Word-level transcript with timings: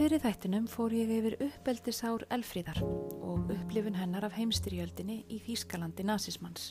fyrir 0.00 0.22
þættinum 0.22 0.64
fór 0.64 0.94
ég 0.96 1.10
yfir 1.12 1.34
uppeldisár 1.44 2.22
Elfríðar 2.32 2.78
og 2.80 3.50
upplifun 3.52 3.98
hennar 3.98 4.24
af 4.24 4.32
heimstyrjöldinni 4.32 5.18
í 5.28 5.36
Þýskalandi 5.44 6.06
nazismans. 6.08 6.70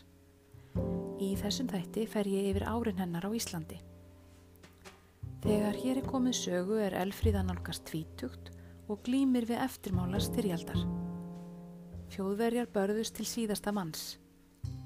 Í 1.21 1.27
þessum 1.37 1.67
þætti 1.69 2.07
fer 2.09 2.25
ég 2.25 2.47
yfir 2.49 2.63
árin 2.65 2.97
hennar 2.97 3.27
á 3.27 3.31
Íslandi. 3.37 3.77
Þegar 5.43 5.77
hér 5.77 5.99
er 6.01 6.07
komið 6.09 6.39
sögu 6.39 6.79
er 6.81 6.95
Elfríða 6.97 7.43
nálgast 7.45 7.83
tvítugt 7.85 8.49
og 8.89 9.03
glýmir 9.05 9.45
við 9.45 9.61
eftirmála 9.61 10.21
styrjaldar. 10.25 10.79
Fjóðverjar 12.09 12.71
börðust 12.73 13.13
til 13.19 13.27
síðasta 13.29 13.69
manns, 13.75 14.15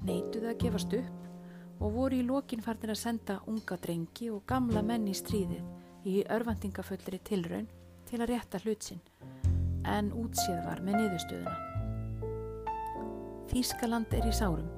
neituð 0.04 0.50
að 0.50 0.58
gefast 0.66 0.98
upp 0.98 1.80
og 1.80 1.96
voru 1.96 2.20
í 2.20 2.28
lokin 2.28 2.60
farnir 2.60 2.92
að 2.92 3.00
senda 3.06 3.38
unga 3.48 3.80
drengi 3.80 4.28
og 4.34 4.44
gamla 4.44 4.84
menn 4.84 5.08
í 5.08 5.16
stríðið 5.16 6.12
í 6.12 6.18
örvendingafullri 6.28 7.22
tilraun 7.24 7.72
til 8.14 8.22
að 8.22 8.30
rétta 8.30 8.60
hlutsinn, 8.62 9.00
en 9.90 10.12
útsið 10.14 10.58
var 10.62 10.78
með 10.86 11.00
niðurstöðuna. 11.00 11.54
Þýskaland 13.50 14.14
er 14.14 14.28
í 14.28 14.34
sárum, 14.34 14.68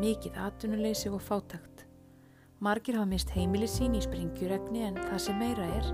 mikið 0.00 0.38
atvinnuleysi 0.46 1.12
og 1.12 1.20
fátakt. 1.26 1.84
Margir 2.64 2.96
hafa 2.96 3.10
mist 3.10 3.34
heimili 3.36 3.68
sín 3.68 3.98
í 3.98 4.00
springjuregni 4.00 4.86
en 4.86 4.96
það 4.96 5.20
sem 5.26 5.36
meira 5.42 5.68
er, 5.76 5.90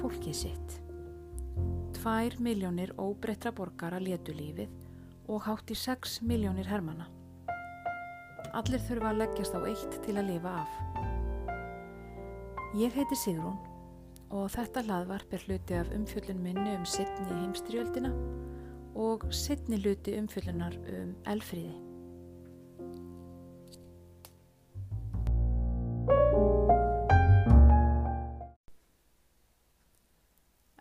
fólkið 0.00 0.36
sitt. 0.40 0.76
Tvær 2.00 2.40
miljónir 2.42 2.96
óbreytra 2.98 3.54
borgara 3.54 4.02
letu 4.02 4.34
lífið 4.34 4.74
og 5.30 5.46
hátt 5.46 5.70
í 5.70 5.78
6 5.78 6.18
miljónir 6.26 6.66
hermana. 6.66 7.06
Allir 8.58 8.82
þurfa 8.90 9.12
að 9.12 9.22
leggjast 9.22 9.54
á 9.54 9.60
eitt 9.70 10.02
til 10.02 10.18
að 10.18 10.32
lifa 10.34 10.58
af. 10.64 10.76
Ég 12.74 12.90
heiti 12.98 13.22
Sigrún 13.22 13.67
og 14.28 14.48
þetta 14.52 14.84
hlaðvarp 14.84 15.32
er 15.32 15.44
hluti 15.46 15.76
af 15.78 15.92
umfjöllun 15.96 16.40
minni 16.44 16.74
um 16.76 16.84
sittni 16.86 17.28
heimstriöldina 17.32 18.12
og 18.98 19.28
sittni 19.32 19.78
hluti 19.80 20.16
umfjöllunar 20.20 20.76
um 20.94 21.14
elfríði. 21.32 21.76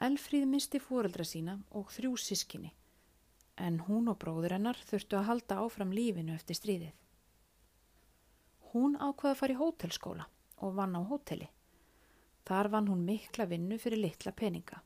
Elfríð 0.08 0.46
misti 0.46 0.80
fóreldra 0.80 1.26
sína 1.26 1.58
og 1.76 1.90
þrjú 1.92 2.14
sískinni 2.22 2.74
en 3.58 3.80
hún 3.88 4.12
og 4.12 4.20
bróður 4.22 4.54
hennar 4.58 4.78
þurftu 4.88 5.18
að 5.18 5.30
halda 5.32 5.60
áfram 5.64 5.94
lífinu 5.94 6.36
eftir 6.36 6.60
stríðið. 6.60 6.94
Hún 8.72 8.98
ákvaði 9.00 9.32
að 9.34 9.40
fara 9.42 9.56
í 9.56 9.58
hótelskóla 9.58 10.28
og 10.62 10.76
vann 10.78 10.98
á 10.98 11.02
hóteli. 11.02 11.50
Þar 12.48 12.70
vann 12.72 12.88
hún 12.88 13.04
mikla 13.04 13.48
vinnu 13.50 13.76
fyrir 13.82 14.00
litla 14.00 14.32
peninga. 14.32 14.80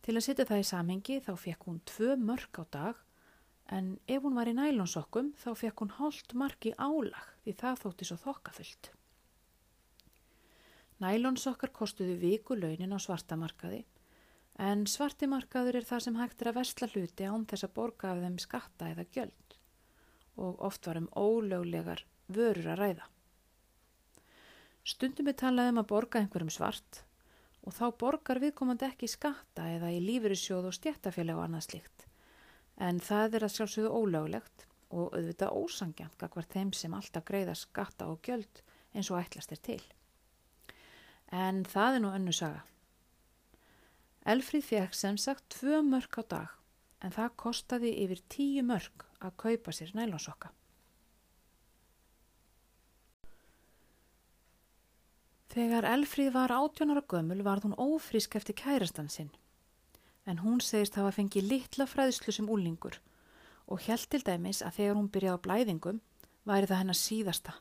Til 0.00 0.14
að 0.14 0.24
setja 0.24 0.46
það 0.46 0.62
í 0.62 0.68
samhengi 0.68 1.16
þá 1.26 1.32
fekk 1.44 1.66
hún 1.66 1.80
tvö 1.90 2.14
mörg 2.20 2.60
á 2.62 2.64
dag 2.70 3.00
en 3.74 3.90
ef 4.06 4.22
hún 4.22 4.38
var 4.38 4.48
í 4.50 4.54
nælonsokkum 4.54 5.34
þá 5.42 5.50
fekk 5.58 5.82
hún 5.82 5.92
hálft 5.98 6.34
marki 6.38 6.72
álag 6.78 7.26
því 7.44 7.56
það 7.60 7.82
þótti 7.82 8.08
svo 8.08 8.18
þokkafullt. 8.24 8.92
Nælonsokkar 11.00 11.72
kostuðu 11.74 12.16
viku 12.20 12.56
launin 12.58 12.94
á 12.94 12.98
svartamarkaði 13.02 13.84
en 14.60 14.86
svartimarkaður 14.90 15.80
er 15.80 15.86
það 15.88 16.04
sem 16.06 16.18
hægt 16.20 16.42
er 16.42 16.50
að 16.50 16.58
versla 16.60 16.90
hluti 16.94 17.28
án 17.28 17.46
þess 17.48 17.66
að 17.66 17.76
borga 17.78 18.10
af 18.12 18.24
þeim 18.24 18.42
skatta 18.42 18.90
eða 18.92 19.06
gjöld 19.14 19.56
og 20.40 20.60
oft 20.66 20.86
var 20.86 21.00
um 21.00 21.08
ólöglegar 21.16 22.04
vörur 22.30 22.70
að 22.72 22.80
ræða. 22.80 23.06
Stundum 24.84 25.28
er 25.28 25.36
talað 25.38 25.70
um 25.72 25.82
að 25.82 25.90
borga 25.92 26.20
einhverjum 26.22 26.52
svart 26.52 27.02
og 27.60 27.76
þá 27.76 27.84
borgar 28.00 28.40
viðkomandi 28.40 28.88
ekki 28.88 29.10
skatta 29.10 29.68
eða 29.76 29.92
í 29.92 30.00
lífyrirsjóð 30.04 30.70
og 30.70 30.76
stjættafélag 30.78 31.36
og 31.36 31.46
annað 31.46 31.66
slikt 31.68 32.06
en 32.80 33.00
það 33.04 33.36
er 33.36 33.46
að 33.46 33.54
sjálfsögðu 33.58 33.92
ólöglegt 33.92 34.66
og 34.90 35.14
auðvitað 35.14 35.56
ósangjant 35.60 36.18
gagvar 36.18 36.48
þeim 36.50 36.72
sem 36.74 36.94
alltaf 36.96 37.26
greiða 37.28 37.54
skatta 37.58 38.08
og 38.08 38.22
gjöld 38.24 38.62
eins 38.94 39.12
og 39.12 39.20
ætlast 39.20 39.52
er 39.52 39.60
til 39.68 39.82
en 41.30 41.62
það 41.64 41.96
er 41.96 42.02
nú 42.02 42.10
önnu 42.14 42.32
saga. 42.34 42.64
Elfríð 44.26 44.66
fekk 44.66 44.96
sem 44.96 45.16
sagt 45.18 45.46
tvö 45.54 45.80
mörg 45.86 46.18
á 46.18 46.22
dag 46.28 46.56
en 47.00 47.14
það 47.14 47.36
kostaði 47.44 47.92
yfir 48.04 48.22
tíu 48.28 48.64
mörg 48.66 49.06
að 49.20 49.36
kaupa 49.36 49.72
sér 49.72 49.94
nælonsokka. 49.96 50.50
Þegar 55.50 55.82
Elfríð 55.96 56.32
var 56.36 56.52
átjónara 56.54 57.02
gömul 57.10 57.42
varð 57.42 57.64
hún 57.66 57.78
ófrísk 57.78 58.36
eftir 58.38 58.54
kærastan 58.54 59.08
sinn 59.10 59.32
en 60.30 60.38
hún 60.44 60.60
segist 60.62 60.94
hafa 60.94 61.10
fengið 61.16 61.48
litla 61.50 61.86
fræðslu 61.90 62.34
sem 62.34 62.50
úlingur 62.54 63.00
og 63.66 63.82
held 63.86 64.06
til 64.12 64.22
dæmis 64.26 64.60
að 64.62 64.76
þegar 64.78 64.98
hún 64.98 65.10
byrjaði 65.10 65.40
á 65.40 65.44
blæðingum 65.46 66.00
væri 66.46 66.70
það 66.70 66.80
hennar 66.82 66.98
síðasta. 67.00 67.54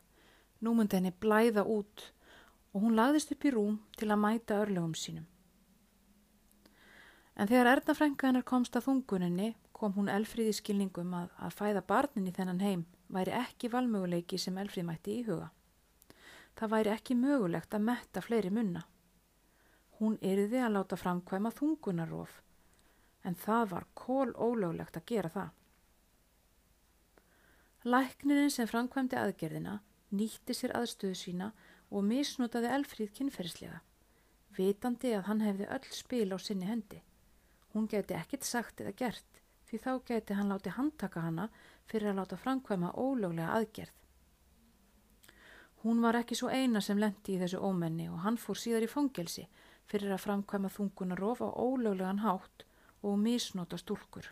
Nú 0.61 0.75
myndi 0.75 0.99
henni 0.99 1.13
blæða 1.23 1.65
út 1.65 2.05
og 2.73 2.83
hún 2.83 2.97
lagðist 2.99 3.33
upp 3.33 3.45
í 3.45 3.53
rúm 3.55 3.77
til 3.97 4.09
að 4.09 4.21
mæta 4.21 4.61
örlögum 4.61 4.93
sínum. 4.93 5.25
En 7.39 7.47
þegar 7.47 7.73
Ernafrænka 7.73 8.27
hennar 8.27 8.45
komst 8.45 8.75
að 8.75 8.89
þunguninni 8.89 9.53
kom 9.73 9.95
hún 9.95 10.11
elfríði 10.11 10.57
skilningum 10.57 11.13
að, 11.15 11.29
að 11.39 11.55
fæða 11.55 11.85
barnin 11.87 12.27
í 12.27 12.35
þennan 12.35 12.65
heim 12.65 12.85
væri 13.09 13.33
ekki 13.39 13.71
valmöguleiki 13.71 14.37
sem 14.37 14.57
elfríð 14.59 14.89
mætti 14.89 15.21
í 15.21 15.23
huga. 15.29 15.49
Það 16.59 16.71
væri 16.73 16.91
ekki 16.91 17.15
mögulegt 17.15 17.75
að 17.75 17.85
metta 17.87 18.21
fleiri 18.21 18.49
munna. 18.51 18.81
Hún 19.99 20.17
yrði 20.19 20.59
að 20.59 20.73
láta 20.75 20.97
framkvæma 20.99 21.51
þungunarof, 21.55 22.33
en 23.23 23.35
það 23.39 23.69
var 23.73 23.85
kól 23.95 24.33
ólöglegt 24.35 24.99
að 24.99 25.05
gera 25.07 25.31
það. 25.31 25.49
Læknirinn 27.87 28.51
sem 28.51 28.67
framkvæmdi 28.67 29.15
aðgerðina 29.15 29.77
nýtti 30.11 30.55
sér 30.57 30.73
aðstöðu 30.75 31.15
sína 31.15 31.51
og 31.89 32.03
misnotaði 32.03 32.73
Elfríð 32.75 33.13
kynferðslega, 33.15 33.79
vitandi 34.57 35.13
að 35.15 35.29
hann 35.29 35.43
hefði 35.45 35.69
öll 35.77 35.93
spil 35.95 36.27
á 36.35 36.37
sinni 36.43 36.67
hendi. 36.67 36.99
Hún 37.71 37.87
geti 37.87 38.17
ekkit 38.17 38.43
sagt 38.43 38.81
eða 38.83 38.97
gert, 38.99 39.41
því 39.69 39.79
þá 39.85 39.91
geti 40.11 40.35
hann 40.35 40.51
láti 40.51 40.75
handtaka 40.75 41.23
hana 41.23 41.47
fyrir 41.87 42.11
að 42.11 42.19
láta 42.19 42.39
framkvæma 42.43 42.91
ólöglega 42.97 43.55
aðgerð. 43.55 43.95
Hún 45.83 46.01
var 46.03 46.17
ekki 46.19 46.35
svo 46.35 46.49
eina 46.51 46.81
sem 46.83 46.99
lendi 46.99 47.37
í 47.37 47.39
þessu 47.39 47.61
ómenni 47.63 48.09
og 48.11 48.19
hann 48.25 48.37
fór 48.37 48.57
síðar 48.59 48.83
í 48.83 48.89
fangelsi 48.91 49.45
fyrir 49.87 50.11
að 50.11 50.25
framkvæma 50.25 50.71
þungunarof 50.75 51.39
á 51.39 51.49
ólöglegan 51.55 52.19
hátt 52.25 52.65
og 53.01 53.15
misnota 53.21 53.79
stúlkur. 53.79 54.27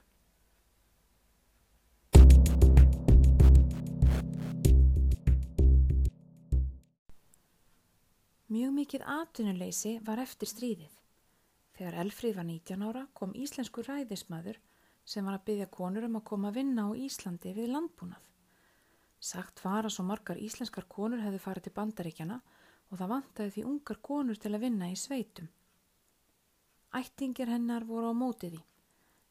Mjög 8.52 8.72
mikið 8.75 9.02
atvinnuleysi 9.12 9.97
var 10.03 10.19
eftir 10.24 10.52
stríðið. 10.52 10.94
Þegar 11.78 11.97
Elfríð 12.03 12.38
var 12.41 12.47
19 12.47 12.86
ára 12.90 13.07
kom 13.13 13.31
íslensku 13.36 13.84
ræðismadur 13.88 14.59
sem 15.07 15.24
var 15.24 15.40
að 15.40 15.47
byggja 15.50 15.72
konur 15.72 16.07
um 16.07 16.19
að 16.19 16.28
koma 16.28 16.52
að 16.52 16.59
vinna 16.59 16.88
á 16.88 16.91
Íslandi 16.96 17.56
við 17.56 17.72
landbúnað. 17.72 18.24
Sagt 19.20 19.64
var 19.66 19.86
að 19.86 19.96
svo 19.96 20.06
margar 20.06 20.38
íslenskar 20.38 20.86
konur 20.90 21.24
hefðu 21.24 21.42
farið 21.42 21.68
til 21.68 21.76
bandaríkjana 21.80 22.40
og 22.90 22.98
það 23.00 23.14
vantaði 23.14 23.54
því 23.56 23.68
ungar 23.72 24.02
konur 24.10 24.40
til 24.40 24.54
að 24.54 24.64
vinna 24.68 24.90
í 24.94 24.96
sveitum. 24.96 25.50
Ættingir 26.98 27.50
hennar 27.52 27.86
voru 27.86 28.14
á 28.14 28.16
mótiði 28.16 28.62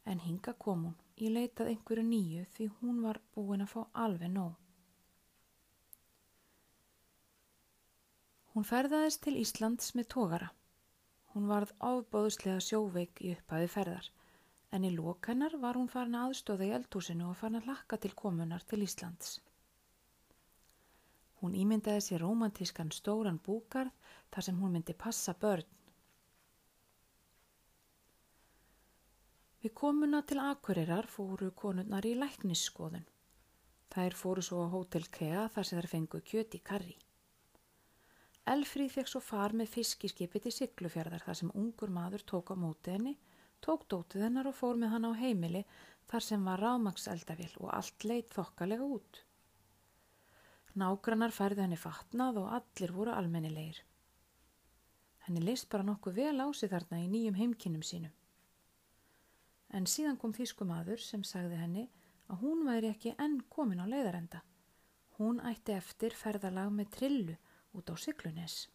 en 0.06 0.22
hinga 0.22 0.52
kom 0.64 0.84
hún 0.86 0.96
í 1.16 1.30
leitað 1.32 1.72
einhverju 1.72 2.04
nýju 2.06 2.44
því 2.56 2.68
hún 2.80 3.00
var 3.06 3.18
búin 3.34 3.64
að 3.64 3.72
fá 3.72 3.80
alveg 4.04 4.30
nóg. 4.32 4.52
Hún 8.52 8.64
ferðaðist 8.64 9.22
til 9.24 9.34
Íslands 9.40 9.94
með 9.96 10.06
tógara. 10.14 10.52
Hún 11.32 11.48
varð 11.50 11.72
ábóðslega 11.80 12.62
sjóveik 12.64 13.20
í 13.20 13.34
upphafi 13.34 13.66
ferðar, 13.68 14.06
en 14.72 14.86
í 14.88 14.92
lókennar 14.94 15.58
var 15.60 15.76
hún 15.76 15.90
farin 15.92 16.16
aðstóða 16.22 16.68
í 16.68 16.72
eldhúsinu 16.78 17.28
og 17.30 17.36
farin 17.40 17.60
að 17.60 17.68
lakka 17.72 17.98
til 18.00 18.14
komunar 18.16 18.64
til 18.64 18.80
Íslands. 18.86 19.34
Hún 21.46 21.54
ímyndaði 21.54 22.02
sér 22.02 22.24
romantískan 22.24 22.88
stóran 22.90 23.36
búkarð 23.38 23.92
þar 24.34 24.44
sem 24.44 24.56
hún 24.58 24.72
myndi 24.74 24.94
passa 24.98 25.30
börn. 25.38 25.68
Við 29.62 29.72
komuna 29.78 30.24
til 30.26 30.40
Akureyrar 30.42 31.06
fóru 31.06 31.52
konunnar 31.60 32.08
í 32.10 32.16
læknisskoðun. 32.18 33.04
Þær 33.94 34.16
fóru 34.18 34.42
svo 34.42 34.64
á 34.66 34.74
Hotel 34.74 35.06
Kea 35.18 35.44
þar 35.54 35.68
sem 35.68 35.78
þær 35.78 35.88
fengu 35.92 36.20
kjöti 36.32 36.60
karri. 36.66 36.96
Elfríð 38.56 38.96
fekk 38.96 39.12
svo 39.12 39.22
far 39.28 39.54
með 39.54 39.70
fiskiskipi 39.76 40.42
til 40.42 40.54
Siglufjörðar 40.56 41.28
þar 41.28 41.40
sem 41.44 41.54
ungur 41.62 41.94
maður 41.94 42.26
tók 42.32 42.50
á 42.50 42.58
móti 42.58 42.96
henni, 42.96 43.14
tók 43.62 43.86
dótið 43.86 44.26
hennar 44.26 44.50
og 44.50 44.58
fór 44.58 44.82
með 44.82 44.96
hann 44.96 45.06
á 45.06 45.12
heimili 45.22 45.62
þar 46.10 46.28
sem 46.32 46.50
var 46.50 46.66
rámakseldavill 46.66 47.54
og 47.62 47.70
allt 47.78 48.10
leitt 48.10 48.34
þokkalega 48.34 48.90
út. 48.98 49.25
Nágrannar 50.76 51.32
færði 51.32 51.64
henni 51.64 51.78
fatnað 51.80 52.42
og 52.42 52.50
allir 52.58 52.92
voru 52.92 53.14
almennilegir. 53.16 53.78
Henni 55.24 55.40
leist 55.40 55.70
bara 55.72 55.86
nokkuð 55.86 56.18
vel 56.20 56.36
á 56.44 56.46
sig 56.52 56.70
þarna 56.70 57.00
í 57.00 57.06
nýjum 57.08 57.38
heimkinnum 57.38 57.84
sínum. 57.86 58.12
En 59.72 59.88
síðan 59.88 60.18
kom 60.20 60.34
þýskum 60.36 60.70
aður 60.76 61.00
sem 61.02 61.24
sagði 61.24 61.56
henni 61.62 61.86
að 62.28 62.42
hún 62.44 62.62
væri 62.68 62.92
ekki 62.92 63.14
enn 63.16 63.40
komin 63.50 63.80
á 63.82 63.86
leiðarenda. 63.88 64.42
Hún 65.16 65.40
ætti 65.48 65.72
eftir 65.72 66.14
ferðalag 66.14 66.68
með 66.76 66.92
trillu 66.98 67.36
út 67.72 67.88
á 67.88 67.94
Siglunes. 67.96 68.66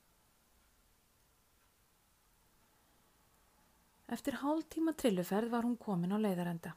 Eftir 4.11 4.41
hálf 4.41 4.65
tíma 4.73 4.91
trilluferð 4.97 5.53
var 5.53 5.63
hún 5.63 5.77
komin 5.79 6.11
á 6.11 6.19
leiðarenda, 6.19 6.73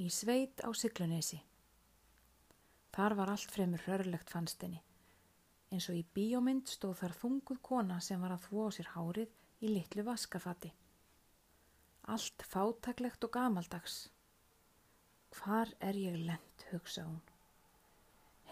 í 0.00 0.06
sveit 0.08 0.62
á 0.64 0.72
Siglunesi. 0.72 1.42
Þar 2.94 3.14
var 3.18 3.32
allt 3.32 3.52
fremur 3.52 3.82
hörlegt 3.86 4.30
fannst 4.30 4.62
henni. 4.62 4.82
Eins 5.72 5.88
og 5.90 5.98
í 5.98 6.04
bíómynd 6.16 6.70
stóð 6.70 7.00
þar 7.00 7.14
þunguð 7.20 7.62
kona 7.68 8.00
sem 8.00 8.20
var 8.22 8.34
að 8.36 8.44
þvó 8.46 8.66
sér 8.74 8.90
hárið 8.94 9.32
í 9.66 9.72
litlu 9.72 10.04
vaskafati. 10.06 10.72
Allt 12.12 12.44
fátaklegt 12.46 13.24
og 13.26 13.32
gamaldags. 13.34 13.96
Hvar 15.36 15.72
er 15.82 15.98
ég 15.98 16.20
lent, 16.28 16.66
hugsa 16.70 17.04
hún. 17.08 17.18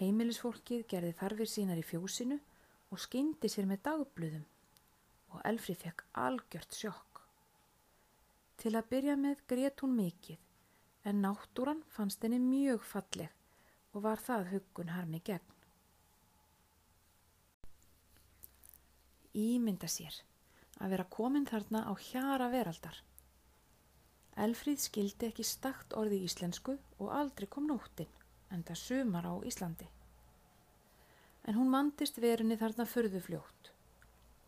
Heimilisfólkið 0.00 0.88
gerði 0.90 1.12
þarfir 1.20 1.50
sínar 1.50 1.78
í 1.78 1.86
fjósinu 1.86 2.40
og 2.90 3.00
skyndi 3.02 3.48
sér 3.50 3.68
með 3.70 3.84
dagbluðum 3.86 4.48
og 5.34 5.40
Elfri 5.46 5.76
fekk 5.78 6.02
algjört 6.24 6.74
sjokk. 6.74 7.22
Til 8.58 8.74
að 8.74 8.90
byrja 8.90 9.14
með 9.18 9.46
grétt 9.50 9.82
hún 9.82 9.94
mikið 9.98 11.08
en 11.08 11.22
náttúran 11.22 11.82
fannst 11.94 12.22
henni 12.26 12.40
mjög 12.42 12.84
falleg 12.90 13.43
og 13.94 14.02
var 14.02 14.20
það 14.20 14.48
huggun 14.52 14.90
harmi 14.90 15.20
gegn. 15.24 15.50
Ímynda 19.34 19.88
sér 19.90 20.16
að 20.82 20.94
vera 20.94 21.06
komin 21.16 21.46
þarna 21.46 21.84
á 21.86 21.92
hjara 22.10 22.48
veraldar. 22.50 22.96
Elfríð 24.44 24.80
skildi 24.82 25.28
ekki 25.30 25.46
stakt 25.46 25.94
orði 25.94 26.18
í 26.20 26.28
íslensku 26.28 26.74
og 26.98 27.12
aldrei 27.14 27.46
kom 27.50 27.68
nóttin, 27.70 28.10
en 28.50 28.64
það 28.66 28.80
sumar 28.80 29.28
á 29.30 29.34
Íslandi. 29.46 29.86
En 31.46 31.54
hún 31.54 31.70
mandist 31.70 32.18
verunni 32.18 32.58
þarna 32.58 32.86
förðu 32.90 33.20
fljótt. 33.22 33.70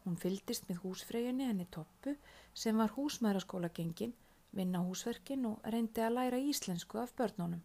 Hún 0.03 0.19
fyldist 0.19 0.67
með 0.69 0.83
húsfreyjunni 0.83 1.47
henni 1.47 1.69
Toppu 1.71 2.17
sem 2.55 2.79
var 2.79 2.95
húsmaðuraskóla 2.99 3.71
gengin, 3.75 4.15
vinna 4.51 4.83
húsverkin 4.83 5.47
og 5.47 5.63
reyndi 5.71 6.03
að 6.03 6.19
læra 6.19 6.43
íslensku 6.43 6.99
af 6.99 7.15
börnunum 7.19 7.63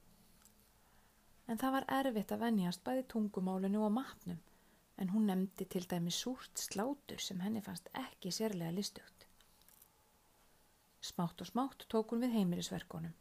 en 1.52 1.60
það 1.60 1.74
var 1.76 1.86
erfitt 1.98 2.30
að 2.32 2.44
venjast 2.46 2.84
bæði 2.86 3.02
tungumálinu 3.12 3.82
og 3.84 3.92
matnum, 3.92 4.38
en 5.02 5.10
hún 5.12 5.26
nefndi 5.28 5.66
til 5.74 5.84
dæmi 5.94 6.14
súrt 6.16 6.62
slátur 6.64 7.20
sem 7.20 7.42
henni 7.44 7.64
fannst 7.66 7.90
ekki 8.06 8.32
sérlega 8.32 8.72
listugt. 8.72 9.26
Smátt 11.04 11.44
og 11.44 11.50
smátt 11.50 11.88
tók 11.92 12.14
hún 12.14 12.24
við 12.24 12.38
heimilisverkonum. 12.38 13.18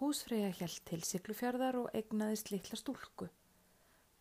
Húsfreyja 0.00 0.50
hjælt 0.58 0.82
til 0.90 1.00
siglufjörðar 1.06 1.78
og 1.84 1.94
egnaðist 2.00 2.50
litla 2.50 2.78
stúlku, 2.80 3.30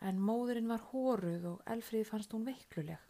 en 0.01 0.21
móðurinn 0.21 0.69
var 0.69 0.85
hóruð 0.91 1.49
og 1.55 1.67
Elfríði 1.73 2.11
fannst 2.11 2.37
hún 2.37 2.45
veikluleg. 2.45 3.01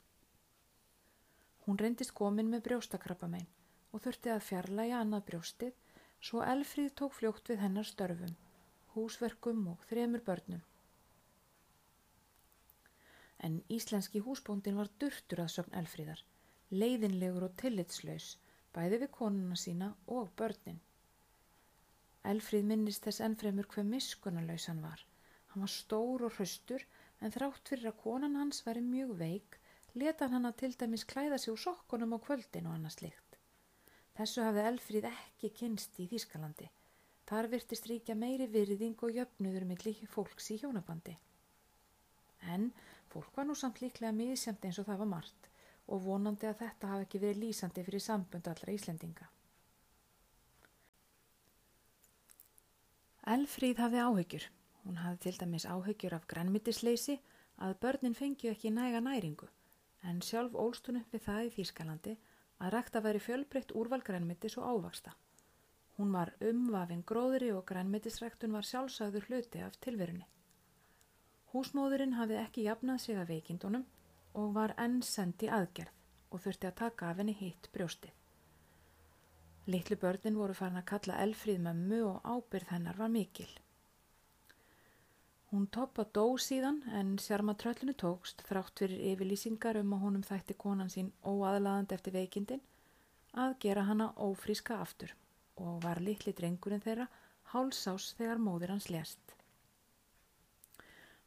Hún 1.67 1.79
reyndist 1.81 2.15
komin 2.15 2.53
með 2.53 2.69
brjóstakrappamein 2.69 3.47
og 3.91 4.03
þurfti 4.03 4.31
að 4.31 4.45
fjarlæga 4.47 5.03
annað 5.03 5.27
brjóstið, 5.31 5.77
svo 6.23 6.43
Elfríð 6.55 6.93
tók 7.01 7.17
fljótt 7.19 7.49
við 7.51 7.65
hennar 7.65 7.87
störfum 7.87 8.35
húsverkum 8.97 9.67
og 9.71 9.85
þremur 9.89 10.23
börnum. 10.25 10.63
En 13.45 13.59
íslenski 13.69 14.21
húsbóndin 14.25 14.77
var 14.79 14.89
durtur 15.01 15.43
að 15.43 15.53
sögn 15.55 15.75
Elfríðar, 15.81 16.23
leiðinlegur 16.73 17.45
og 17.47 17.57
tillitslaus, 17.61 18.31
bæði 18.73 19.03
við 19.03 19.11
konuna 19.19 19.57
sína 19.59 19.91
og 20.17 20.31
börnin. 20.39 20.79
Elfríð 22.27 22.65
minnist 22.71 23.05
þess 23.05 23.23
ennfremur 23.27 23.69
hver 23.73 23.85
miskunnulegs 23.87 24.65
hann 24.71 24.81
var. 24.83 25.03
Hann 25.53 25.63
var 25.63 25.71
stór 25.71 26.25
og 26.27 26.33
hraustur 26.35 26.83
en 27.21 27.33
þrátt 27.33 27.69
fyrir 27.69 27.91
að 27.91 28.01
konan 28.01 28.35
hans 28.41 28.63
væri 28.65 28.81
mjög 28.83 29.13
veik, 29.21 29.59
leta 29.93 30.27
hann 30.33 30.49
að 30.49 30.57
til 30.63 30.73
dæmis 30.81 31.05
klæða 31.07 31.37
sig 31.39 31.53
úr 31.53 31.61
sokkunum 31.61 32.17
á 32.17 32.19
kvöldin 32.25 32.67
og 32.67 32.75
annars 32.75 32.99
líkt. 33.05 33.37
Þessu 34.17 34.43
hafði 34.43 34.65
Elfríð 34.71 35.11
ekki 35.13 35.53
kynst 35.61 36.01
í 36.01 36.09
Þýskalandi 36.09 36.67
Þar 37.27 37.49
virtist 37.51 37.87
ríkja 37.89 38.15
meiri 38.15 38.47
virðing 38.47 39.01
og 39.03 39.15
jöfnuður 39.15 39.65
millir 39.67 40.03
fólks 40.11 40.51
í 40.55 40.59
hjónabandi. 40.61 41.17
En 42.53 42.69
fólk 43.11 43.33
var 43.35 43.47
nú 43.49 43.55
samt 43.55 43.81
líklega 43.83 44.13
miðsjönd 44.15 44.63
eins 44.63 44.79
og 44.79 44.87
það 44.87 45.01
var 45.03 45.11
margt 45.15 45.49
og 45.87 46.03
vonandi 46.03 46.47
að 46.47 46.61
þetta 46.61 46.91
hafi 46.91 47.07
ekki 47.07 47.21
verið 47.23 47.43
lýsandi 47.43 47.83
fyrir 47.87 48.03
sambund 48.03 48.47
allra 48.47 48.75
Íslendinga. 48.75 49.27
Elfríð 53.27 53.83
hafði 53.83 54.03
áhyggjur. 54.07 54.47
Hún 54.85 54.99
hafði 55.03 55.23
til 55.25 55.37
dæmis 55.41 55.67
áhyggjur 55.67 56.15
af 56.15 56.27
grænmyndisleisi 56.31 57.19
að 57.59 57.79
börnin 57.83 58.15
fengju 58.15 58.53
ekki 58.53 58.71
næga 58.71 59.03
næringu 59.03 59.49
en 60.07 60.21
sjálf 60.23 60.55
ólstunum 60.55 61.05
við 61.11 61.23
það 61.27 61.47
í 61.47 61.53
Þýrskalandi 61.57 62.13
að 62.63 62.73
rækta 62.75 63.01
væri 63.03 63.21
fjölbreytt 63.23 63.73
úrval 63.75 64.03
grænmyndis 64.05 64.55
og 64.61 64.67
ávaksta. 64.71 65.11
Hún 65.97 66.11
var 66.13 66.29
umvafin 66.45 67.01
gróðri 67.09 67.47
og 67.57 67.63
grænmetisræktun 67.69 68.53
var 68.53 68.65
sjálfsagður 68.69 69.23
hluti 69.29 69.61
af 69.65 69.79
tilverunni. 69.81 70.27
Húsmóðurinn 71.53 72.13
hafði 72.19 72.37
ekki 72.37 72.65
jafnað 72.67 72.99
sig 73.01 73.17
af 73.17 73.31
veikindunum 73.31 73.85
og 74.37 74.53
var 74.53 74.75
enn 74.83 74.99
sendi 75.01 75.49
aðgerð 75.49 75.95
og 76.29 76.43
þurfti 76.43 76.69
að 76.69 76.77
taka 76.83 77.09
af 77.09 77.21
henni 77.21 77.33
hitt 77.39 77.71
brjóstið. 77.73 78.13
Littlu 79.73 79.97
börnin 80.03 80.37
voru 80.37 80.53
farin 80.53 80.79
að 80.83 80.89
kalla 80.93 81.17
elfríð 81.25 81.63
mömmu 81.65 82.03
og 82.11 82.29
ábyrð 82.35 82.75
hennar 82.75 83.01
var 83.01 83.09
mikil. 83.17 83.49
Hún 85.49 85.65
toppa 85.71 86.05
dó 86.13 86.29
síðan 86.37 86.83
en 86.99 87.15
sjarma 87.23 87.55
tröllinu 87.57 87.95
tókst 87.97 88.45
þrátt 88.45 88.83
fyrir 88.83 89.05
yfirlýsingar 89.13 89.81
um 89.81 89.93
að 89.97 90.03
honum 90.05 90.29
þætti 90.29 90.61
konan 90.61 90.93
sín 90.93 91.13
óaðlaðand 91.23 91.95
eftir 91.95 92.13
veikindin 92.13 92.67
að 93.33 93.55
gera 93.65 93.87
hana 93.87 94.11
ófríska 94.27 94.77
aftur 94.83 95.15
og 95.63 95.81
var 95.83 96.01
litli 96.03 96.33
drengurinn 96.37 96.83
þeirra 96.83 97.07
hálsás 97.53 98.13
þegar 98.17 98.41
móðir 98.43 98.73
hans 98.75 98.89
lest. 98.93 99.35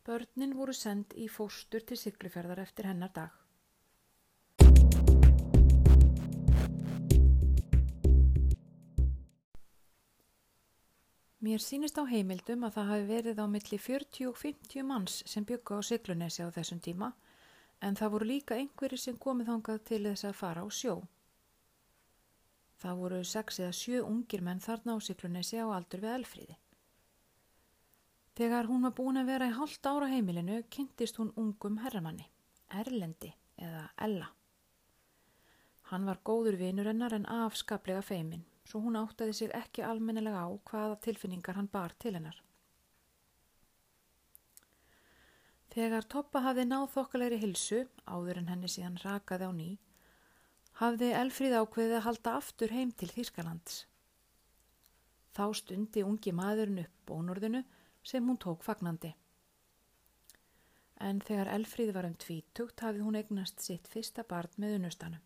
Börnin 0.06 0.56
voru 0.56 0.73
sendt 0.75 1.15
í 1.17 1.29
fóstur 1.29 1.85
til 1.87 1.99
sykluferðar 2.00 2.62
eftir 2.65 2.88
hennar 2.88 3.12
dag. 3.15 3.37
Mér 11.40 11.62
sínist 11.64 11.97
á 11.97 12.04
heimildum 12.04 12.66
að 12.66 12.75
það 12.75 12.90
hafi 12.93 13.04
verið 13.09 13.38
á 13.40 13.47
milli 13.49 13.76
40 13.81 14.26
og 14.28 14.35
50 14.37 14.85
manns 14.85 15.23
sem 15.25 15.45
byggu 15.49 15.78
á 15.78 15.81
syklunesi 15.81 16.45
á 16.45 16.52
þessum 16.52 16.83
tíma 16.85 17.14
en 17.81 17.97
það 17.97 18.12
voru 18.12 18.28
líka 18.28 18.59
einhverjir 18.61 19.00
sem 19.00 19.16
komið 19.16 19.49
þangað 19.49 19.81
til 19.88 20.02
þess 20.04 20.28
að 20.28 20.37
fara 20.37 20.64
á 20.64 20.69
sjó. 20.69 20.99
Það 22.80 23.00
voru 23.02 23.20
sex 23.28 23.60
eða 23.60 23.76
sjö 23.76 24.00
ungir 24.06 24.42
menn 24.44 24.60
þarna 24.64 24.96
á 24.96 24.99
Siklunesi 25.04 25.60
á 25.60 25.68
aldur 25.68 26.00
við 26.00 26.14
Elfríði. 26.16 26.56
Þegar 28.40 28.70
hún 28.70 28.87
var 28.87 28.94
búin 28.96 29.20
að 29.20 29.32
vera 29.34 29.49
í 29.50 29.56
halvt 29.56 29.87
ára 29.90 30.08
heimilinu 30.08 30.62
kynntist 30.72 31.18
hún 31.20 31.32
ungum 31.37 31.80
herramanni, 31.84 32.25
Erlendi 32.72 33.34
eða 33.60 33.82
Ella. 34.06 34.30
Hann 35.90 36.06
var 36.08 36.22
góður 36.25 36.56
vinur 36.56 36.88
hennar 36.88 37.12
en 37.12 37.26
afskaplega 37.28 38.00
feimin, 38.06 38.46
svo 38.64 38.80
hún 38.84 38.96
áttaði 38.96 39.34
sig 39.37 39.52
ekki 39.58 39.84
almennilega 39.84 40.46
á 40.46 40.49
hvaða 40.70 41.00
tilfinningar 41.04 41.58
hann 41.58 41.68
bar 41.68 41.92
til 41.99 42.14
hennar. 42.16 42.38
Þegar 45.70 46.06
Toppa 46.10 46.40
hafði 46.46 46.64
náð 46.66 46.88
þokkalegri 46.94 47.42
hilsu, 47.44 47.84
áður 48.06 48.40
en 48.40 48.49
henni 48.54 48.70
síðan 48.70 48.96
rakaði 49.04 49.50
á 49.50 49.52
ný, 49.54 49.68
hafði 50.80 51.10
Elfríð 51.12 51.58
ákveðið 51.60 51.99
að 51.99 52.06
halda 52.06 52.34
aftur 52.38 52.70
heim 52.72 52.92
til 52.96 53.10
Þýrskalands. 53.12 53.82
Þá 55.37 55.44
stundi 55.58 56.04
ungi 56.06 56.32
maðurinn 56.32 56.80
upp 56.80 56.94
bónorðinu 57.10 57.60
sem 58.02 58.25
hún 58.25 58.38
tók 58.40 58.64
fagnandi. 58.64 59.10
En 61.04 61.20
þegar 61.25 61.50
Elfríð 61.52 61.92
var 61.96 62.08
um 62.08 62.16
tvítugt 62.16 62.80
hafði 62.80 63.04
hún 63.04 63.18
eignast 63.20 63.60
sitt 63.60 63.88
fyrsta 63.92 64.25
barn 64.28 64.56
með 64.56 64.78
unustanum. 64.78 65.20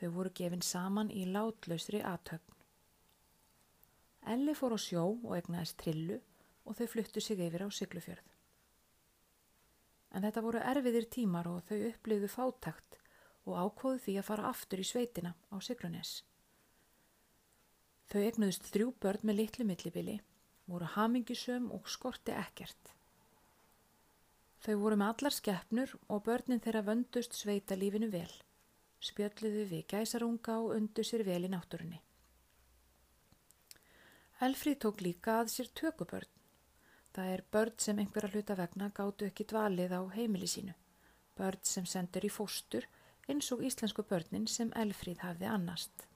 Þau 0.00 0.08
voru 0.16 0.32
gefin 0.34 0.64
saman 0.66 1.12
í 1.14 1.22
látlausri 1.30 2.02
aðtöfn. 2.02 2.58
Elli 4.32 4.54
fór 4.58 4.74
á 4.74 4.78
sjó 4.78 5.04
og 5.22 5.36
egnaðist 5.38 5.78
trillu 5.82 6.18
og 6.66 6.78
þau 6.78 6.88
fluttu 6.90 7.22
sig 7.22 7.38
yfir 7.42 7.62
á 7.66 7.68
Siglufjörð. 7.70 8.26
En 10.14 10.26
þetta 10.26 10.42
voru 10.44 10.62
erfiðir 10.62 11.06
tímar 11.10 11.46
og 11.50 11.62
þau 11.70 11.78
upplifðu 11.92 12.30
fátakt 12.30 13.01
og 13.46 13.56
ákóðu 13.58 13.98
því 14.04 14.18
að 14.20 14.28
fara 14.28 14.50
aftur 14.50 14.82
í 14.82 14.86
sveitina 14.86 15.34
á 15.50 15.56
Siglunes. 15.60 16.22
Þau 18.12 18.20
egnuðust 18.22 18.68
þrjú 18.70 18.92
börn 19.02 19.26
með 19.28 19.38
litlu 19.40 19.64
millibili, 19.66 20.18
voru 20.68 20.88
hamingisum 20.94 21.70
og 21.74 21.88
skorti 21.90 22.34
ekkert. 22.36 22.92
Þau 24.62 24.74
voru 24.78 24.98
með 25.00 25.12
allar 25.14 25.34
skeppnur 25.34 25.94
og 26.06 26.22
börnin 26.26 26.60
þeirra 26.62 26.84
vöndust 26.86 27.34
sveita 27.34 27.78
lífinu 27.78 28.10
vel. 28.12 28.30
spjölluðu 29.02 29.64
við 29.66 29.86
gæsarunga 29.90 30.60
og 30.62 30.76
undu 30.76 31.02
sér 31.02 31.24
vel 31.26 31.42
í 31.42 31.48
náttúrunni. 31.50 31.96
Elfríð 34.46 34.78
tók 34.84 35.00
líka 35.02 35.40
að 35.40 35.50
sér 35.50 35.70
tökubörn. 35.74 36.30
Það 37.12 37.32
er 37.32 37.42
börn 37.50 37.74
sem 37.78 37.98
einhverja 37.98 38.30
hluta 38.30 38.54
vegna 38.54 38.92
gáttu 38.94 39.26
ekki 39.26 39.48
dvalið 39.50 39.96
á 39.98 40.02
heimili 40.14 40.46
sínu. 40.46 40.76
Börn 41.34 41.58
sem 41.66 41.86
sendur 41.86 42.22
í 42.22 42.30
fóstur 42.30 42.86
eins 43.28 43.52
og 43.54 43.62
íslensku 43.66 44.02
börnin 44.08 44.48
sem 44.50 44.72
Elfríð 44.76 45.22
hafði 45.26 45.50
annast. 45.50 46.06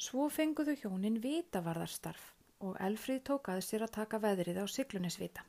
Svo 0.00 0.28
fenguðu 0.32 0.76
hjónin 0.80 1.20
vitavarðarstarf 1.20 2.30
og 2.64 2.76
Elfríð 2.80 3.22
tók 3.28 3.50
að 3.52 3.62
sér 3.64 3.84
að 3.86 3.94
taka 3.96 4.20
veðrið 4.20 4.60
á 4.60 4.66
Siglunisvita. 4.68 5.44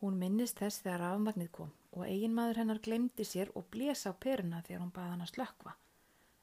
Hún 0.00 0.16
minnist 0.20 0.60
þess 0.60 0.80
þegar 0.84 1.06
afmagnið 1.10 1.50
kom 1.52 1.72
og 1.92 2.06
eiginmaður 2.06 2.60
hennar 2.62 2.80
glemdi 2.84 3.24
sér 3.26 3.50
og 3.58 3.66
blésa 3.72 4.12
á 4.12 4.20
peruna 4.24 4.62
þegar 4.64 4.84
hún 4.84 4.94
baða 4.94 5.14
hann 5.14 5.24
að 5.26 5.32
slökva, 5.34 5.74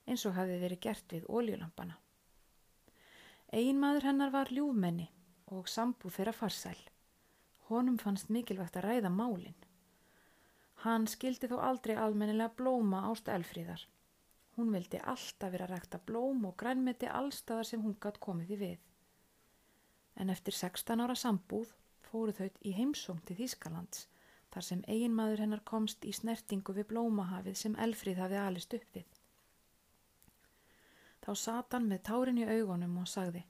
eins 0.05 0.25
og 0.29 0.35
hafi 0.37 0.59
verið 0.61 0.83
gert 0.83 1.15
við 1.15 1.25
óljulampana. 1.25 1.97
Eiginmaður 3.53 4.09
hennar 4.09 4.33
var 4.33 4.51
ljúfmenni 4.51 5.07
og 5.55 5.69
sambúð 5.71 6.17
þeirra 6.17 6.35
farsæl. 6.35 6.79
Honum 7.69 7.97
fannst 7.97 8.29
mikilvægt 8.29 8.77
að 8.77 8.89
ræða 8.89 9.11
málinn. 9.13 9.66
Hann 10.85 11.07
skildi 11.09 11.49
þó 11.49 11.57
aldrei 11.69 11.95
almennilega 11.97 12.53
blóma 12.57 13.05
ást 13.09 13.29
elfríðar. 13.33 13.81
Hún 14.57 14.69
vildi 14.73 14.99
alltaf 15.13 15.51
vera 15.53 15.65
að 15.67 15.73
rækta 15.73 15.99
blóm 16.05 16.45
og 16.49 16.55
grænmeti 16.57 17.09
allstaðar 17.09 17.69
sem 17.69 17.81
hún 17.81 17.97
gatt 18.01 18.19
komið 18.21 18.53
í 18.53 18.59
við. 18.61 18.77
En 20.17 20.29
eftir 20.33 20.55
16 20.57 21.03
ára 21.03 21.15
sambúð 21.17 21.73
fóru 22.07 22.33
þau 22.33 22.47
í 22.65 22.73
heimsóm 22.77 23.19
til 23.25 23.37
Þýskalands 23.41 24.07
þar 24.53 24.65
sem 24.69 24.81
eiginmaður 24.87 25.43
hennar 25.43 25.61
komst 25.71 26.05
í 26.05 26.13
snertingu 26.15 26.73
við 26.73 26.89
blómahafið 26.93 27.59
sem 27.59 27.77
elfríð 27.85 28.23
hafið 28.23 28.43
alist 28.43 28.73
upp 28.77 28.97
við. 28.97 29.05
Þá 31.21 31.31
sat 31.35 31.75
hann 31.75 31.89
með 31.91 32.03
tárin 32.09 32.41
í 32.41 32.47
augunum 32.47 32.97
og 33.03 33.09
sagði 33.11 33.43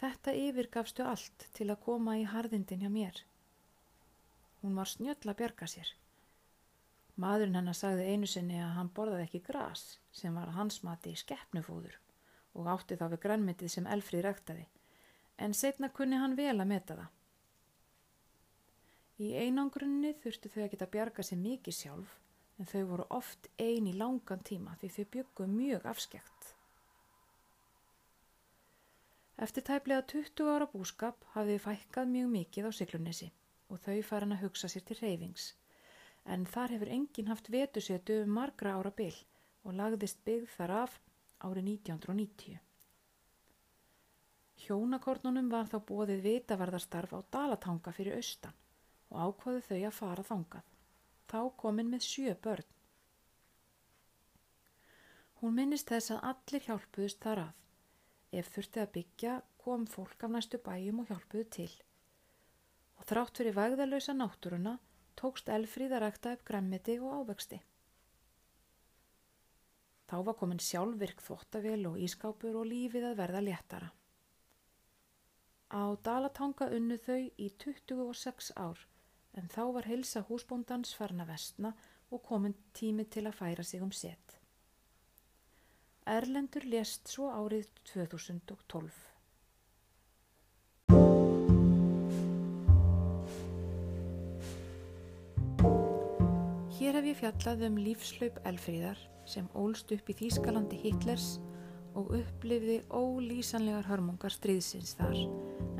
Þetta 0.00 0.32
yfirgafstu 0.32 1.04
allt 1.04 1.44
til 1.52 1.66
að 1.68 1.82
koma 1.84 2.14
í 2.16 2.22
harðindin 2.24 2.80
hjá 2.80 2.88
mér. 2.92 3.18
Hún 4.62 4.78
var 4.78 4.88
snjöll 4.88 5.28
að 5.28 5.36
bjarga 5.42 5.68
sér. 5.68 5.90
Maðurinn 7.20 7.58
hennar 7.58 7.76
sagði 7.76 8.06
einu 8.14 8.28
sinni 8.30 8.60
að 8.64 8.76
hann 8.78 8.90
borðaði 8.96 9.26
ekki 9.26 9.42
gras 9.50 9.82
sem 10.20 10.36
var 10.38 10.54
hans 10.56 10.80
mati 10.86 11.12
í 11.12 11.18
skeppnufóður 11.20 11.98
og 12.56 12.70
átti 12.74 12.96
þá 12.96 13.06
við 13.12 13.22
grannmyndið 13.24 13.72
sem 13.74 13.88
Elfrið 13.94 14.24
ræktaði 14.26 14.66
en 15.44 15.56
setna 15.56 15.90
kunni 15.96 16.20
hann 16.20 16.36
vel 16.38 16.54
að 16.56 16.70
meta 16.70 16.96
það. 16.96 17.10
Í 19.20 19.34
einangrunni 19.36 20.14
þurftu 20.22 20.48
þau 20.48 20.62
að 20.64 20.70
geta 20.72 20.88
bjarga 20.94 21.26
sér 21.26 21.42
mikið 21.42 21.76
sjálf 21.76 22.16
en 22.60 22.68
þau 22.72 22.80
voru 22.92 23.06
oft 23.16 23.50
ein 23.60 23.88
í 23.90 23.92
langan 23.96 24.44
tíma 24.44 24.78
því 24.80 24.92
þau 24.96 25.04
byggu 25.16 25.48
mjög 25.52 25.86
afskekt. 25.92 26.54
Eftir 29.40 29.64
tæplega 29.64 30.04
20 30.12 30.52
ára 30.52 30.68
búskap 30.72 31.24
hafði 31.34 31.60
fækkað 31.64 32.12
mjög 32.16 32.32
mikið 32.34 32.68
á 32.68 32.70
Siglunesi 32.76 33.30
og 33.68 33.80
þau 33.84 34.00
farin 34.04 34.36
að 34.36 34.46
hugsa 34.46 34.68
sér 34.68 34.84
til 34.88 34.98
reyfings. 35.00 35.54
En 36.24 36.46
þar 36.46 36.74
hefur 36.74 36.90
enginn 36.92 37.30
haft 37.30 37.50
vetusetu 37.52 38.20
um 38.24 38.34
margra 38.36 38.74
ára 38.78 38.92
byll 38.96 39.16
og 39.64 39.76
lagðist 39.76 40.20
byggð 40.24 40.50
þar 40.56 40.74
af 40.82 40.98
árið 41.40 41.70
1990. 41.72 42.58
Hjónakornunum 44.60 45.48
var 45.52 45.70
þá 45.70 45.78
bóðið 45.88 46.26
vitavarðarstarf 46.26 47.14
á 47.16 47.20
Dalatanga 47.32 47.94
fyrir 47.96 48.18
austan 48.18 48.58
og 49.10 49.16
ákvaðu 49.24 49.62
þau 49.68 49.78
að 49.78 49.96
fara 49.96 50.26
þangað. 50.26 50.66
Þá 51.30 51.40
komin 51.62 51.90
með 51.90 52.04
sjö 52.04 52.34
börn. 52.44 52.68
Hún 55.40 55.56
minnist 55.56 55.88
þess 55.88 56.12
að 56.12 56.26
allir 56.34 56.66
hjálpuðust 56.66 57.24
þar 57.24 57.44
að 57.46 57.56
Ef 58.30 58.50
þurfti 58.54 58.78
að 58.78 58.92
byggja 58.94 59.32
kom 59.58 59.86
fólk 59.90 60.20
af 60.22 60.30
næstu 60.30 60.58
bæjum 60.62 61.00
og 61.02 61.08
hjálpuðu 61.10 61.46
til. 61.56 61.72
Og 63.00 63.06
þrátt 63.08 63.40
fyrir 63.40 63.56
vægðalösa 63.56 64.14
náttúruna 64.14 64.76
tókst 65.20 65.50
Elfríð 65.52 65.94
að 65.96 66.02
rækta 66.06 66.34
upp 66.36 66.44
græmmiti 66.48 66.96
og 67.00 67.20
ávexti. 67.20 67.60
Þá 70.10 70.16
var 70.26 70.36
komin 70.40 70.62
sjálfvirk 70.64 71.20
þvóttavél 71.22 71.86
og 71.90 71.98
ískápur 72.02 72.56
og 72.58 72.66
lífið 72.66 73.10
að 73.10 73.18
verða 73.20 73.42
léttara. 73.46 73.90
Á 75.70 75.94
Dalatanga 76.02 76.66
unnu 76.74 76.96
þau 76.98 77.20
í 77.38 77.50
26 77.62 78.50
ár 78.58 78.80
en 79.38 79.46
þá 79.52 79.62
var 79.76 79.86
heilsa 79.86 80.24
húsbóndans 80.26 80.96
farna 80.98 81.28
vestna 81.28 81.70
og 82.10 82.24
komin 82.26 82.56
tími 82.74 83.06
til 83.06 83.28
að 83.30 83.38
færa 83.38 83.62
sig 83.62 83.84
um 83.86 83.92
set. 83.94 84.40
Erlendur 86.10 86.66
lést 86.66 87.06
svo 87.12 87.30
árið 87.30 87.68
2012. 87.92 89.09
Hér 96.90 96.96
hef 96.98 97.06
ég 97.06 97.18
fjallað 97.20 97.60
um 97.68 97.76
lífslaup 97.78 98.38
Elfríðar 98.50 98.98
sem 99.30 99.44
ólst 99.54 99.92
upp 99.94 100.08
í 100.10 100.14
Þýskalandi 100.18 100.74
Hitlers 100.80 101.36
og 101.94 102.08
upplifði 102.16 102.80
ólýsanlegar 102.90 103.86
hörmungar 103.86 104.34
stríðsins 104.34 104.96
þar 104.98 105.20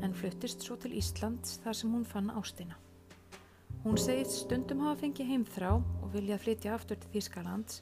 en 0.07 0.15
fluttist 0.15 0.63
svo 0.63 0.77
til 0.79 0.93
Íslands 0.95 1.57
þar 1.65 1.75
sem 1.81 1.91
hún 1.91 2.07
fann 2.07 2.31
ástina. 2.31 2.79
Hún 3.83 3.99
segist 3.99 4.45
stundum 4.45 4.85
hafa 4.85 5.01
fengið 5.01 5.33
heimþrá 5.33 5.73
og 5.81 6.07
viljað 6.15 6.45
flytja 6.45 6.77
aftur 6.77 7.03
til 7.03 7.11
Þýskalands 7.17 7.81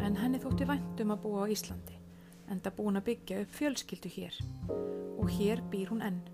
en 0.00 0.16
henni 0.22 0.40
þótti 0.40 0.72
væntum 0.72 1.12
að 1.12 1.22
búa 1.26 1.44
á 1.44 1.52
Íslandi 1.52 2.00
en 2.48 2.64
það 2.64 2.78
búin 2.80 3.02
að 3.02 3.08
byggja 3.10 3.42
upp 3.44 3.56
fjölskyldu 3.60 4.16
hér 4.16 4.40
og 4.70 5.28
hér 5.36 5.60
býr 5.68 5.92
hún 5.92 6.08
enn. 6.08 6.24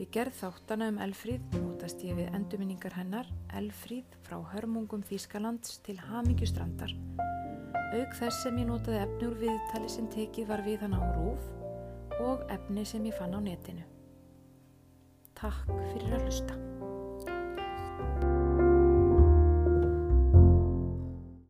Við 0.00 0.08
gerð 0.16 0.36
þáttana 0.38 0.86
um 0.88 0.98
Elfríð 1.04 1.58
notast 1.60 2.00
ég 2.06 2.16
við 2.16 2.30
endurminningar 2.32 2.94
hennar 2.96 3.26
Elfríð 3.58 4.14
frá 4.24 4.38
hörmungum 4.54 5.02
Þýskalands 5.04 5.76
til 5.84 5.98
Hamingjustrandar 6.00 6.94
auk 7.90 8.16
þess 8.16 8.40
sem 8.46 8.56
ég 8.62 8.70
notaði 8.70 9.02
efni 9.02 9.28
úr 9.28 9.36
viðtali 9.42 9.92
sem 9.92 10.08
tekið 10.14 10.48
var 10.54 10.64
við 10.64 10.86
hann 10.86 10.96
á 10.96 11.04
rúf 11.18 11.52
og 12.22 12.48
efni 12.48 12.86
sem 12.88 13.04
ég 13.10 13.20
fann 13.20 13.36
á 13.36 13.40
netinu. 13.44 13.84
Takk 15.36 15.68
fyrir 15.92 16.16
að 16.16 16.28
hlusta. 16.30 16.69